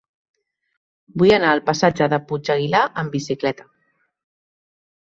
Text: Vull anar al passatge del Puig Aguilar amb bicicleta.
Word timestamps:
Vull 1.23 1.35
anar 1.37 1.51
al 1.57 1.61
passatge 1.69 2.09
del 2.15 2.25
Puig 2.33 2.53
Aguilar 2.57 2.83
amb 3.05 3.17
bicicleta. 3.21 3.71